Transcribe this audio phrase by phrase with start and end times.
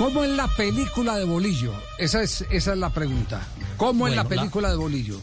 [0.00, 1.74] ¿Cómo es la película de Bolillo?
[1.98, 3.46] Esa es, esa es la pregunta.
[3.76, 5.20] ¿Cómo es la película de Bolillo?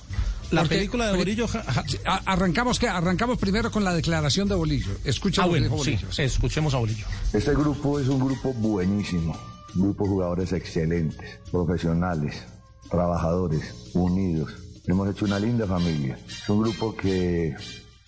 [0.51, 1.47] La película de Bolillo.
[2.27, 4.91] arrancamos que arrancamos primero con la declaración de Bolillo.
[5.03, 6.11] Escuchemos ah, Bolillo.
[6.11, 7.07] Sí, escuchemos a Bolillo.
[7.33, 9.35] Este grupo es un grupo buenísimo,
[9.73, 12.45] grupo de jugadores excelentes, profesionales,
[12.91, 14.53] trabajadores, unidos.
[14.85, 16.19] Hemos hecho una linda familia.
[16.27, 17.55] Es un grupo que,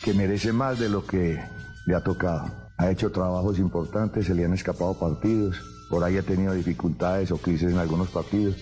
[0.04, 1.40] que merece más de lo que
[1.88, 2.46] le ha tocado.
[2.78, 5.58] Ha hecho trabajos importantes, se le han escapado partidos,
[5.90, 8.56] por ahí ha tenido dificultades o crisis en algunos partidos,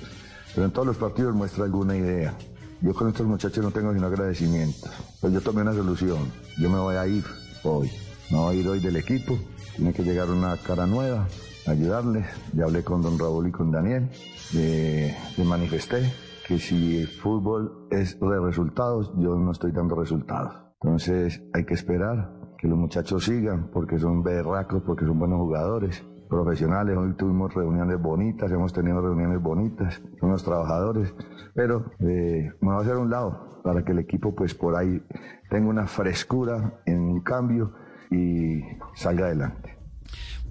[0.56, 2.34] pero en todos los partidos muestra alguna idea.
[2.82, 4.90] Yo con estos muchachos no tengo sino agradecimientos.
[5.20, 6.32] Pues yo tomé una solución.
[6.60, 7.24] Yo me voy a ir
[7.64, 7.90] hoy.
[8.32, 9.38] Me voy a ir hoy del equipo.
[9.76, 11.28] Tiene que llegar una cara nueva,
[11.66, 12.28] ayudarles.
[12.54, 14.10] Ya hablé con don Raúl y con Daniel.
[14.54, 16.14] Le, manifesté
[16.48, 20.56] que si el fútbol es de resultados, yo no estoy dando resultados.
[20.82, 26.04] Entonces hay que esperar que los muchachos sigan porque son berracos, porque son buenos jugadores
[26.28, 31.14] profesionales, hoy tuvimos reuniones bonitas, hemos tenido reuniones bonitas con los trabajadores,
[31.54, 35.02] pero eh, me voy a hacer un lado para que el equipo pues por ahí
[35.50, 37.74] tenga una frescura en un cambio
[38.12, 38.62] y
[38.94, 39.77] salga adelante.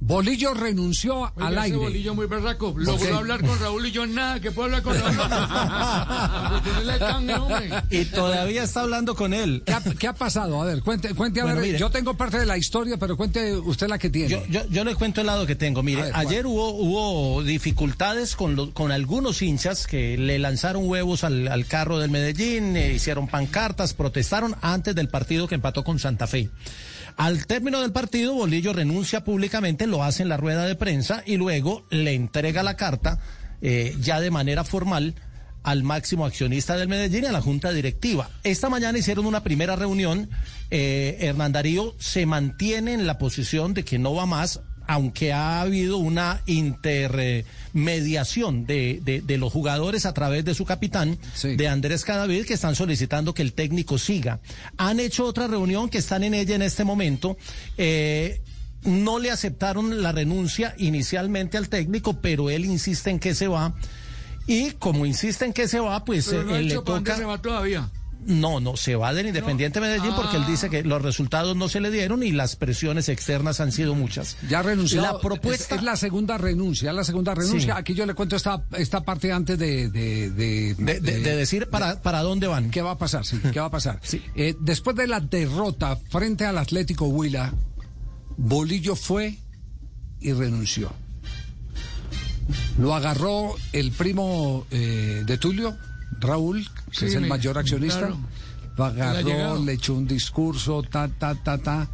[0.01, 1.77] Bolillo renunció al aire.
[1.77, 2.75] Bolillo muy berraco.
[2.77, 5.17] Logró hablar con Raúl y yo nada, que puedo hablar con Raúl.
[7.91, 9.63] y todavía está hablando con él.
[9.99, 10.63] ¿Qué ha, pasado?
[10.63, 11.77] A ver, cuente, cuente a ver.
[11.77, 14.47] yo tengo parte de la historia, pero cuente usted la que tiene.
[14.71, 15.83] Yo, le cuento el lado que tengo.
[15.83, 21.99] Mire, ayer hubo, hubo dificultades con, con algunos hinchas que le lanzaron huevos al, carro
[21.99, 26.51] del Medellín, eh, hicieron pancartas, protestaron antes del partido que empató con Santa Fe.
[27.17, 31.37] Al término del partido, Bolillo renuncia públicamente, lo hace en la rueda de prensa y
[31.37, 33.19] luego le entrega la carta
[33.63, 35.15] eh, ya de manera formal
[35.63, 38.31] al máximo accionista del Medellín y a la junta directiva.
[38.45, 40.31] Esta mañana hicieron una primera reunión.
[40.71, 45.61] Eh, Hernán Darío se mantiene en la posición de que no va más aunque ha
[45.61, 52.47] habido una intermediación de, de, los jugadores a través de su capitán, de Andrés Cadavid,
[52.47, 54.41] que están solicitando que el técnico siga.
[54.77, 57.37] Han hecho otra reunión que están en ella en este momento.
[57.77, 58.41] Eh,
[58.85, 63.75] no le aceptaron la renuncia inicialmente al técnico, pero él insiste en que se va.
[64.47, 67.17] Y como insiste en que se va, pues eh, le toca.
[67.17, 67.91] Se va todavía.
[68.27, 71.81] No, no, se va del Independiente Medellín porque él dice que los resultados no se
[71.81, 74.37] le dieron y las presiones externas han sido muchas.
[74.49, 75.01] Ya renunció.
[75.01, 77.77] La propuesta es, la segunda renuncia, la segunda renuncia.
[77.77, 82.47] Aquí yo le cuento esta, esta parte antes de de, de, decir para, para dónde
[82.47, 82.71] van.
[82.71, 83.25] ¿Qué va a pasar?
[83.25, 84.01] Sí, ¿qué va a pasar?
[84.35, 87.53] Eh, después de la derrota frente al Atlético Huila,
[88.37, 89.39] Bolillo fue
[90.21, 90.93] y renunció.
[92.79, 95.77] Lo agarró el primo eh, de Tulio,
[96.21, 96.67] Raúl,
[96.99, 98.11] que es el mayor accionista,
[98.77, 101.89] lo agarró, le echó un discurso, ta, ta, ta, ta.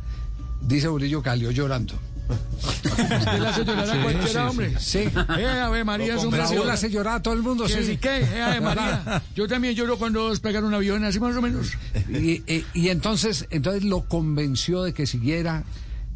[0.60, 1.94] Dice Bolillo Calio llorando.
[2.62, 4.75] Usted le hace llorar a cualquiera, hombre.
[4.78, 5.00] Sí.
[5.38, 7.99] Eh, Ave María es un Raúl hace llorar a todo el mundo, sí.
[8.00, 8.21] ¿Qué?
[8.21, 9.22] Eh, Ave María.
[9.34, 11.72] Yo también lloro cuando despegan un avión, así más o menos.
[12.09, 12.43] Y,
[12.75, 15.65] y, entonces, entonces lo convenció de que siguiera.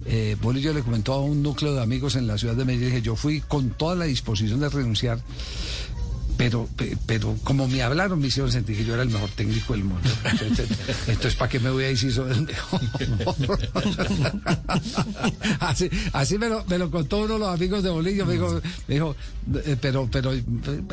[0.04, 3.02] Eh, Bolillo le comentó a un núcleo de amigos en la ciudad de Medellín que
[3.02, 5.18] yo fui con toda la disposición de renunciar
[6.36, 6.68] pero,
[7.06, 10.08] pero como me hablaron, me hicieron sentir que yo era el mejor técnico del mundo.
[11.06, 12.80] Entonces, ¿para qué me voy a decir sobre el mejor?
[15.60, 18.60] así, así me, lo, me lo contó uno de los amigos de Bolillo, me dijo,
[18.88, 19.16] me dijo
[19.64, 20.32] eh, pero, pero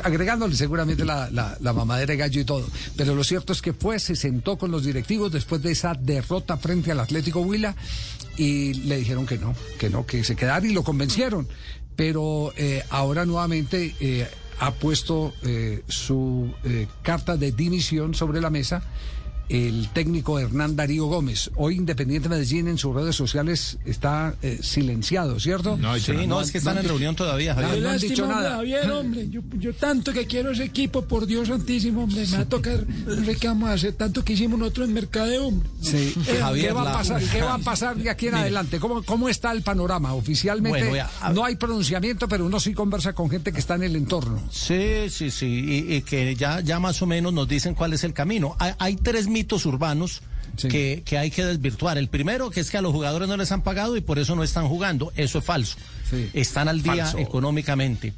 [0.02, 2.66] agregándole seguramente la, la, la, mamadera de gallo y todo.
[2.96, 6.56] Pero lo cierto es que fue, se sentó con los directivos después de esa derrota
[6.56, 7.74] frente al Atlético Huila
[8.36, 11.48] y le dijeron que no, que no, que se quedara y lo convencieron.
[11.96, 14.28] Pero eh, ahora nuevamente eh,
[14.58, 18.82] ha puesto eh, su eh, carta de dimisión sobre la mesa
[19.48, 21.50] el técnico Hernán Darío Gómez.
[21.56, 25.76] Hoy Independiente Medellín en sus redes sociales está eh, silenciado, ¿cierto?
[25.76, 27.82] No, sí, no, es que están en reunión todavía, Javier.
[27.82, 28.56] No, han dicho nada.
[28.56, 32.42] Javier, hombre, yo, yo, tanto que quiero ese equipo, por Dios santísimo, hombre, me va
[32.42, 35.68] a tocar, no sé qué vamos a hacer, tanto que hicimos nosotros en Mercadeo, hombre.
[35.80, 38.78] Sí, eh, Javier, ¿qué va, a pasar, ¿qué va a pasar de aquí en adelante?
[38.80, 40.14] ¿Cómo, ¿Cómo está el panorama?
[40.14, 44.42] Oficialmente no hay pronunciamiento, pero uno sí conversa con gente que está en el entorno.
[44.50, 48.12] Sí, sí, sí, y, que ya, ya más o menos nos dicen cuál es el
[48.12, 48.56] camino.
[48.58, 50.22] Hay, hay tres mitos urbanos
[50.56, 51.98] que, hay que desvirtuar.
[51.98, 54.36] El primero, que es que a los jugadores no les han pagado y por eso
[54.36, 55.12] no están jugando.
[55.16, 55.76] Eso es falso.
[56.32, 58.12] Están al día económicamente.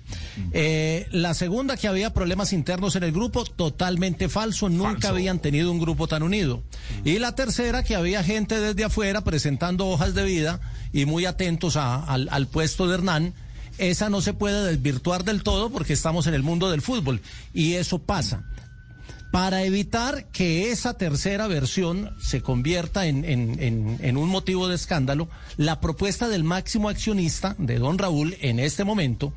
[0.52, 4.68] Eh, la segunda, que había problemas internos en el grupo, totalmente falso.
[4.68, 6.62] Nunca habían tenido un grupo tan unido.
[7.04, 10.60] Y la tercera, que había gente desde afuera presentando hojas de vida
[10.92, 13.34] y muy atentos al, al puesto de Hernán
[13.78, 17.20] esa no se puede desvirtuar del todo porque estamos en el mundo del fútbol
[17.52, 18.42] y eso pasa
[19.32, 26.28] para evitar que esa tercera versión se convierta en, un motivo de escándalo, la propuesta
[26.28, 29.32] del máximo accionista de don Raúl en este momento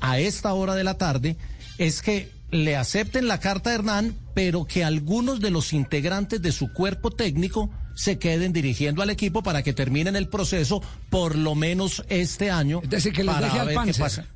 [0.00, 1.36] a esta hora de la tarde
[1.78, 6.52] es que le acepten la carta de Hernán, pero que algunos de los integrantes de
[6.52, 11.54] su cuerpo técnico se queden dirigiendo al equipo para que terminen el proceso por lo
[11.54, 12.80] menos este año.
[12.82, 14.26] Es decir, que les deje al ver qué pasa.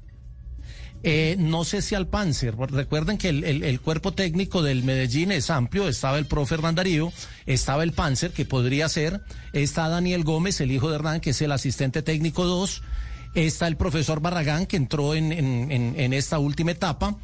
[1.09, 2.57] Eh, no sé si al Panzer.
[2.57, 5.87] Recuerden que el, el- cuerpo técnico del Medellín es amplio.
[5.89, 7.13] Estaba el profe Hernán Darío,
[7.47, 9.21] estaba el Panzer, que podría ser.
[9.53, 12.83] Está Daniel Gómez, el hijo de Hernán, que es el asistente técnico 2.
[13.37, 17.17] Está el profesor Barragán, que entró en, en- en- en esta última etapa.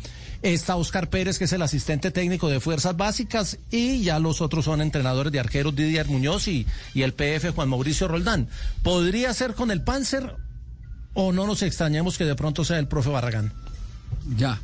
[0.43, 3.58] Está Oscar Pérez, que es el asistente técnico de Fuerzas Básicas.
[3.73, 7.69] Y ya los otros son entrenadores de arqueros Didier Muñoz y, y el PF Juan
[7.69, 8.46] Mauricio Roldán.
[8.85, 10.37] ¿Podría ser con el Panzer
[11.14, 13.52] o no nos extrañemos que de pronto sea el profe Barragán?
[14.37, 14.61] Ya.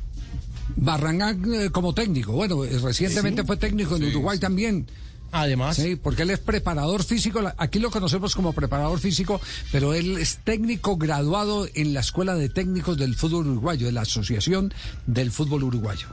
[0.76, 2.32] Barragán eh, como técnico.
[2.32, 4.86] Bueno, eh, recientemente fue técnico en Uruguay también.
[5.30, 7.40] Además, Sí, porque él es preparador físico.
[7.58, 9.40] Aquí lo conocemos como preparador físico,
[9.70, 14.02] pero él es técnico graduado en la Escuela de Técnicos del Fútbol Uruguayo, de la
[14.02, 14.72] Asociación
[15.06, 16.06] del Fútbol Uruguayo.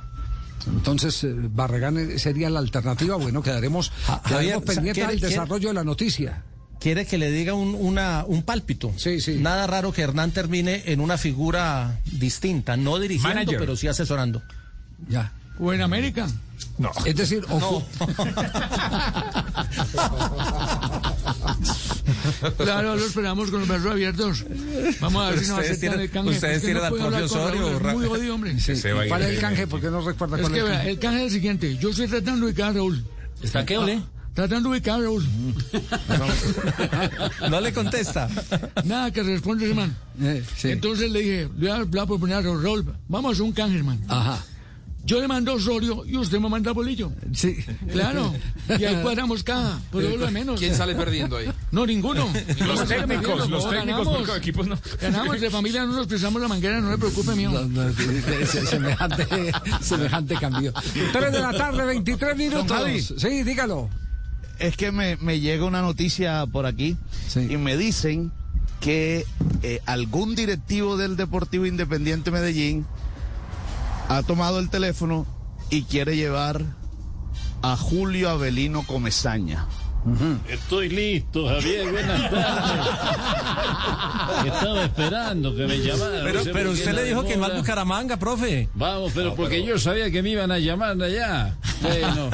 [0.68, 3.16] Entonces, eh, Barragán sería la alternativa.
[3.16, 6.44] Bueno, quedaremos, Ja- quedaremos pendientes ¿quiere- del desarrollo de la noticia.
[6.80, 8.94] Quiere que le diga un, una, un pálpito.
[8.98, 9.36] Sí, sí.
[9.40, 13.60] Nada raro que Hernán termine en una figura distinta, no dirigiendo, Manager.
[13.60, 14.42] pero sí asesorando.
[15.10, 15.32] Ya.
[15.60, 16.28] O en América.
[16.78, 16.92] No.
[17.06, 17.84] Es decir, ocu-
[22.58, 24.46] Claro, lo esperamos con los brazos abiertos.
[25.00, 26.30] Vamos a ver si nos aceptan el canje.
[26.32, 28.60] ustedes tienen no al propio Osorio, muy jodido, hombre.
[28.60, 29.68] Se va a ir ¿cuál es de- el canje?
[29.68, 30.90] ¿Por qué no recuerda Es cuál que es el canje?
[30.92, 31.78] el canje es el siguiente.
[31.78, 33.06] Yo estoy tratando de ubicar a Raúl.
[33.42, 34.02] ¿Está qué, ole?
[34.36, 35.26] Tratando de ubicar a.
[37.50, 38.28] No le contesta.
[38.84, 39.94] Nada que responde, hermano.
[40.22, 40.70] Eh, sí.
[40.72, 43.78] Entonces le dije, le voy a, le proponer a Raúl, vamos a hacer un canje,
[43.78, 44.02] hermano.
[44.08, 44.44] Ajá.
[45.06, 47.12] Yo le mando Osorio y usted me manda Bolillo.
[47.32, 47.56] Sí.
[47.92, 48.34] Claro.
[48.68, 49.80] Y ahí cuadramos cada.
[49.92, 50.60] Pero es lo de menos.
[50.60, 51.48] ¿Quién sale perdiendo ahí?
[51.72, 52.28] No, ninguno.
[52.66, 54.08] Los técnicos, los técnicos, ganamos.
[54.18, 54.78] porque equipos no.
[55.00, 57.52] Ganamos de familia, no nos pisamos la manguera, no me preocupe, mío.
[57.52, 59.28] No, no, se- se- semejante,
[59.82, 60.74] semejante cambio.
[61.14, 63.14] Tres de la tarde, 23 minutos.
[63.18, 63.90] Sí, dígalo.
[64.60, 66.98] Es que me, me llega una noticia por aquí
[67.28, 67.48] Sí.
[67.50, 68.32] y me dicen
[68.80, 69.26] que
[69.64, 72.86] eh, algún directivo del Deportivo Independiente Medellín
[74.10, 75.26] ha tomado el teléfono
[75.70, 76.62] y quiere llevar
[77.62, 79.66] a Julio Avelino Comezaña.
[80.48, 81.90] Estoy listo, Javier.
[81.92, 82.46] Buenas tardes.
[84.54, 86.22] Estaba esperando que me llamaran.
[86.24, 87.58] Pero, pero usted le dijo que no al.
[87.58, 88.70] Bucaramanga, profe.
[88.76, 91.56] Vamos, pero porque yo sabía que me iban a llamar allá.
[91.86, 92.30] Bueno,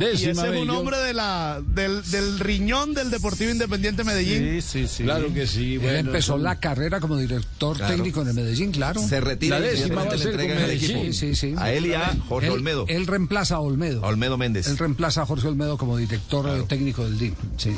[0.00, 4.60] Y ese es un yo- hombre de la, del, del riñón del Deportivo Independiente Medellín.
[4.62, 5.02] sí, sí.
[5.04, 5.74] Claro que sí.
[5.82, 9.00] Él empezó son- la carrera como director técnico en el Medellín, claro.
[9.00, 11.00] Se retira La y décima le entregan el equipo.
[11.02, 11.54] Sí, sí, sí.
[11.58, 12.84] A él y a Jorge Él- Olmedo.
[12.88, 14.04] Él reemplaza a Olmedo.
[14.04, 14.66] A Olmedo Méndez.
[14.68, 17.34] Él reemplaza a Jorge Olmedo como director técnico del DIM.
[17.56, 17.72] Sí.